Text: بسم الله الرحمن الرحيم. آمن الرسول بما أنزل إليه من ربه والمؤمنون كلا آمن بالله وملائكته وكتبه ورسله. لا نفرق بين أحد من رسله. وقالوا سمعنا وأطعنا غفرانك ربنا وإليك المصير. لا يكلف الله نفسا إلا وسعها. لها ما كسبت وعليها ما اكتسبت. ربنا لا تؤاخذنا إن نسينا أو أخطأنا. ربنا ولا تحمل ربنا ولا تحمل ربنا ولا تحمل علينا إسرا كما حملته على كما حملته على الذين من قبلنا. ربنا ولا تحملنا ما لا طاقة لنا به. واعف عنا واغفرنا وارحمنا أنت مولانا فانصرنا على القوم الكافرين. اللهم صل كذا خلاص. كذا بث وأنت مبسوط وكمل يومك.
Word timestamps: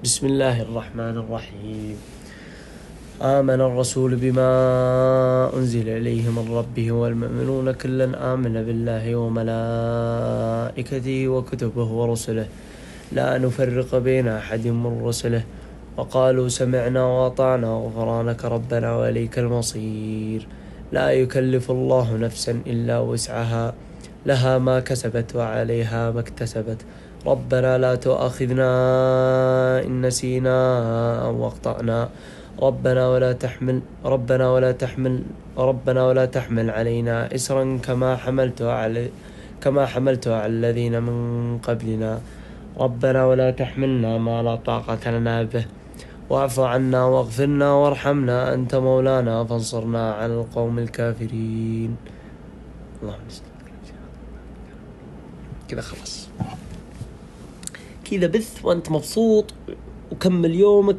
بسم 0.00 0.26
الله 0.26 0.62
الرحمن 0.62 1.16
الرحيم. 1.28 1.96
آمن 3.20 3.60
الرسول 3.60 4.16
بما 4.16 4.50
أنزل 5.52 5.88
إليه 5.88 6.32
من 6.32 6.48
ربه 6.56 6.92
والمؤمنون 6.92 7.72
كلا 7.72 8.32
آمن 8.32 8.64
بالله 8.64 9.16
وملائكته 9.16 9.58
وكتبه 11.28 11.84
ورسله. 11.84 12.48
لا 13.12 13.38
نفرق 13.38 13.98
بين 13.98 14.28
أحد 14.28 14.66
من 14.72 15.04
رسله. 15.04 15.44
وقالوا 15.96 16.48
سمعنا 16.48 17.04
وأطعنا 17.04 17.68
غفرانك 17.68 18.44
ربنا 18.44 18.96
وإليك 18.96 19.38
المصير. 19.38 20.46
لا 20.92 21.10
يكلف 21.12 21.70
الله 21.70 22.16
نفسا 22.16 22.64
إلا 22.66 22.98
وسعها. 23.04 23.74
لها 24.26 24.58
ما 24.58 24.80
كسبت 24.80 25.36
وعليها 25.36 26.10
ما 26.10 26.20
اكتسبت. 26.20 26.84
ربنا 27.26 27.78
لا 27.78 27.94
تؤاخذنا 27.94 28.70
إن 29.86 30.06
نسينا 30.06 30.58
أو 31.24 31.48
أخطأنا. 31.48 32.08
ربنا 32.62 33.08
ولا 33.08 33.32
تحمل 33.32 33.80
ربنا 34.04 34.50
ولا 34.50 34.72
تحمل 34.72 35.22
ربنا 35.58 36.06
ولا 36.06 36.24
تحمل 36.24 36.70
علينا 36.70 37.34
إسرا 37.34 37.78
كما 37.82 38.16
حملته 38.16 38.72
على 38.72 39.08
كما 39.60 39.86
حملته 39.86 40.34
على 40.34 40.52
الذين 40.52 41.02
من 41.02 41.58
قبلنا. 41.58 42.20
ربنا 42.78 43.26
ولا 43.26 43.50
تحملنا 43.50 44.18
ما 44.18 44.42
لا 44.42 44.56
طاقة 44.56 45.10
لنا 45.10 45.42
به. 45.42 45.64
واعف 46.30 46.60
عنا 46.60 47.04
واغفرنا 47.04 47.72
وارحمنا 47.72 48.54
أنت 48.54 48.74
مولانا 48.74 49.44
فانصرنا 49.44 50.12
على 50.12 50.34
القوم 50.34 50.78
الكافرين. 50.78 51.96
اللهم 53.02 53.28
صل 53.28 53.69
كذا 55.70 55.80
خلاص. 55.80 56.28
كذا 58.10 58.26
بث 58.26 58.64
وأنت 58.64 58.90
مبسوط 58.90 59.54
وكمل 60.12 60.54
يومك. 60.54 60.88